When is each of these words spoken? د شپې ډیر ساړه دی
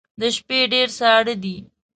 د 0.19 0.21
شپې 0.35 0.59
ډیر 0.73 0.87
ساړه 0.99 1.33
دی 1.43 1.57